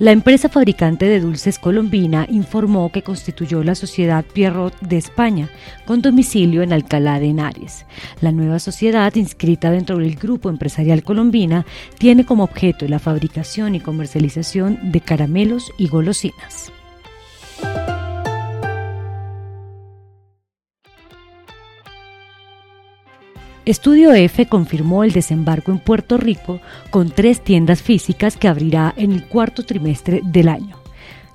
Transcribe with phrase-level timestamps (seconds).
[0.00, 5.50] La empresa fabricante de dulces colombina informó que constituyó la sociedad Pierrot de España,
[5.84, 7.84] con domicilio en Alcalá de Henares.
[8.22, 11.66] La nueva sociedad, inscrita dentro del grupo empresarial colombina,
[11.98, 16.72] tiene como objeto la fabricación y comercialización de caramelos y golosinas.
[23.70, 26.58] Estudio F confirmó el desembarco en Puerto Rico
[26.90, 30.76] con tres tiendas físicas que abrirá en el cuarto trimestre del año.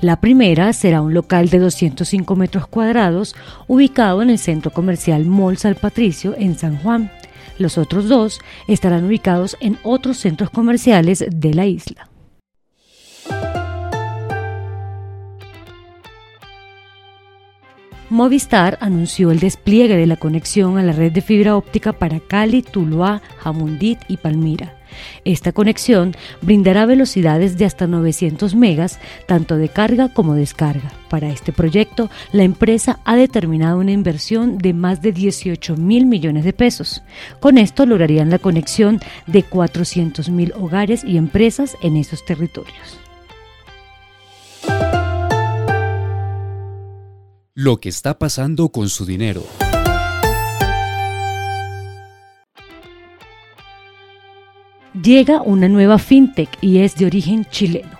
[0.00, 3.36] La primera será un local de 205 metros cuadrados
[3.68, 7.12] ubicado en el centro comercial Mall San Patricio en San Juan.
[7.58, 12.11] Los otros dos estarán ubicados en otros centros comerciales de la isla.
[18.12, 22.60] Movistar anunció el despliegue de la conexión a la red de fibra óptica para Cali,
[22.60, 24.76] Tuluá, Jamundit y Palmira.
[25.24, 30.92] Esta conexión brindará velocidades de hasta 900 megas, tanto de carga como descarga.
[31.08, 36.44] Para este proyecto, la empresa ha determinado una inversión de más de 18 mil millones
[36.44, 37.02] de pesos.
[37.40, 43.01] Con esto lograrían la conexión de 400 mil hogares y empresas en esos territorios.
[47.54, 49.42] Lo que está pasando con su dinero.
[54.94, 57.90] Llega una nueva fintech y es de origen chileno.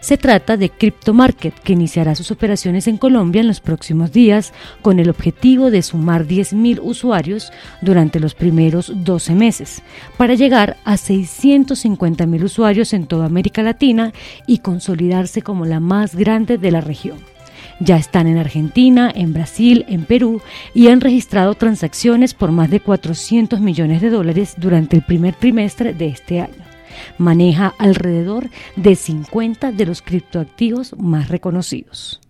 [0.00, 4.98] Se trata de CryptoMarket, que iniciará sus operaciones en Colombia en los próximos días con
[4.98, 7.50] el objetivo de sumar 10.000 usuarios
[7.80, 9.82] durante los primeros 12 meses,
[10.18, 14.12] para llegar a 650.000 usuarios en toda América Latina
[14.46, 17.37] y consolidarse como la más grande de la región.
[17.80, 20.42] Ya están en Argentina, en Brasil, en Perú
[20.74, 25.94] y han registrado transacciones por más de 400 millones de dólares durante el primer trimestre
[25.94, 26.64] de este año.
[27.18, 32.20] Maneja alrededor de 50 de los criptoactivos más reconocidos.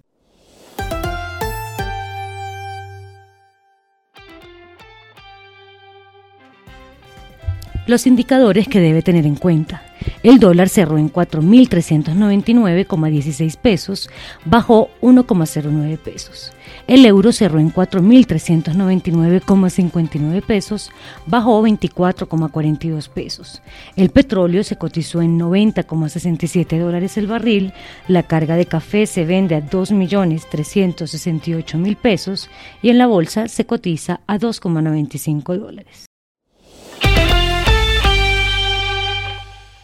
[7.86, 9.87] Los indicadores que debe tener en cuenta.
[10.22, 14.10] El dólar cerró en 4.399,16 pesos,
[14.44, 16.52] bajó 1,09 pesos.
[16.88, 20.90] El euro cerró en 4.399,59 pesos,
[21.26, 23.62] bajó 24,42 pesos.
[23.94, 27.72] El petróleo se cotizó en 90,67 dólares el barril.
[28.08, 32.50] La carga de café se vende a 2.368.000 pesos
[32.82, 36.07] y en la bolsa se cotiza a 2,95 dólares.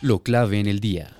[0.04, 1.12] Lo clave en el día.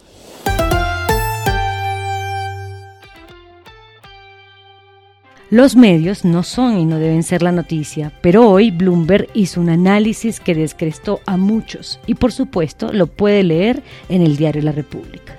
[5.49, 9.71] Los medios no son y no deben ser la noticia, pero hoy Bloomberg hizo un
[9.71, 14.73] análisis que descrestó a muchos y por supuesto lo puede leer en el diario La
[14.73, 15.39] República.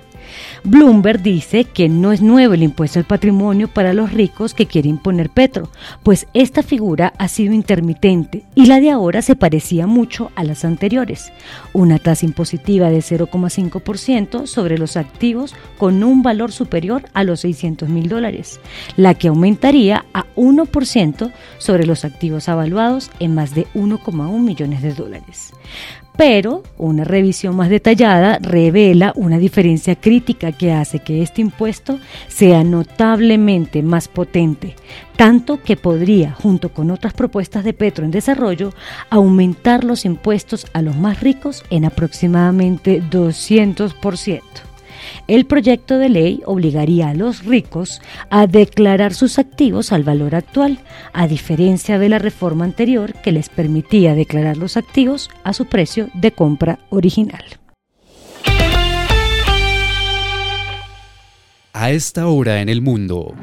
[0.68, 4.90] Bloomberg dice que no es nuevo el impuesto al patrimonio para los ricos que quiere
[4.90, 5.70] imponer Petro,
[6.02, 10.66] pues esta figura ha sido intermitente y la de ahora se parecía mucho a las
[10.66, 11.32] anteriores.
[11.72, 17.88] Una tasa impositiva de 0,5% sobre los activos con un valor superior a los 600
[17.88, 18.60] mil dólares,
[18.98, 24.94] la que aumentaría a 1% sobre los activos avaluados en más de 1,1 millones de
[24.96, 25.54] dólares
[26.18, 32.64] pero una revisión más detallada revela una diferencia crítica que hace que este impuesto sea
[32.64, 34.76] notablemente más potente,
[35.16, 38.74] tanto que podría, junto con otras propuestas de Petro en desarrollo,
[39.10, 44.42] aumentar los impuestos a los más ricos en aproximadamente 200%.
[45.28, 50.80] El proyecto de ley obligaría a los ricos a declarar sus activos al valor actual,
[51.14, 56.10] a diferencia de la reforma anterior que les permitía declarar los activos a su precio
[56.14, 57.44] de compra original.
[61.78, 63.36] A esta hora en el mundo.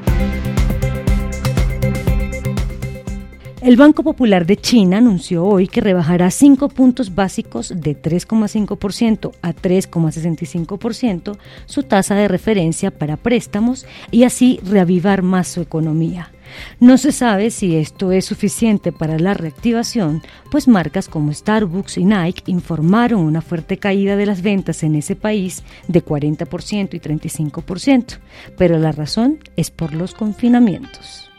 [3.61, 9.53] El Banco Popular de China anunció hoy que rebajará cinco puntos básicos de 3,5% a
[9.53, 11.37] 3,65%
[11.67, 16.32] su tasa de referencia para préstamos y así reavivar más su economía.
[16.81, 22.05] No se sabe si esto es suficiente para la reactivación, pues marcas como Starbucks y
[22.05, 28.19] Nike informaron una fuerte caída de las ventas en ese país de 40% y 35%,
[28.57, 31.31] pero la razón es por los confinamientos.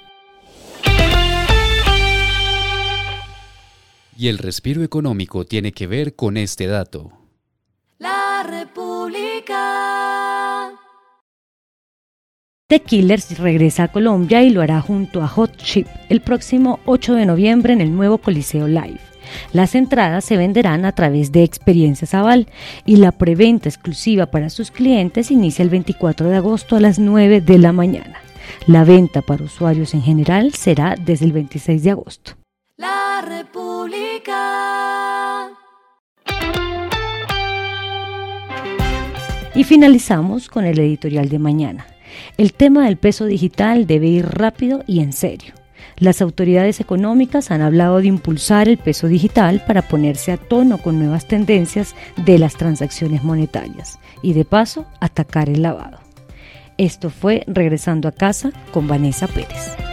[4.16, 7.12] Y el respiro económico tiene que ver con este dato.
[7.98, 8.93] La República.
[12.74, 17.14] The Killers regresa a Colombia y lo hará junto a Hot Chip el próximo 8
[17.14, 19.00] de noviembre en el nuevo Coliseo Live.
[19.52, 22.48] Las entradas se venderán a través de Experiencias Aval
[22.84, 27.42] y la preventa exclusiva para sus clientes inicia el 24 de agosto a las 9
[27.42, 28.18] de la mañana.
[28.66, 32.32] La venta para usuarios en general será desde el 26 de agosto.
[32.78, 34.32] La República.
[39.54, 41.86] Y finalizamos con el editorial de mañana.
[42.38, 45.54] El tema del peso digital debe ir rápido y en serio.
[45.98, 51.00] Las autoridades económicas han hablado de impulsar el peso digital para ponerse a tono con
[51.00, 56.00] nuevas tendencias de las transacciones monetarias y de paso atacar el lavado.
[56.78, 59.93] Esto fue Regresando a casa con Vanessa Pérez.